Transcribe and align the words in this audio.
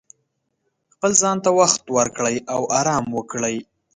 خپل 0.93 1.11
ځان 1.21 1.37
ته 1.43 1.49
وخت 1.59 1.81
ورکړئ 1.97 2.37
او 2.53 2.61
ارام 2.79 3.05
وکړئ. 3.17 3.57